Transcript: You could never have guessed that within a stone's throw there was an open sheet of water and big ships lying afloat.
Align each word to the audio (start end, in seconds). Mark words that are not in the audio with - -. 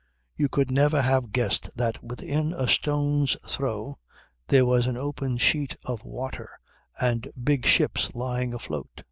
You 0.35 0.49
could 0.49 0.71
never 0.71 0.99
have 0.99 1.31
guessed 1.31 1.77
that 1.77 2.03
within 2.03 2.53
a 2.53 2.67
stone's 2.67 3.37
throw 3.47 3.99
there 4.47 4.65
was 4.65 4.87
an 4.87 4.97
open 4.97 5.37
sheet 5.37 5.77
of 5.85 6.03
water 6.03 6.49
and 6.99 7.27
big 7.43 7.67
ships 7.67 8.09
lying 8.15 8.51
afloat. 8.55 8.89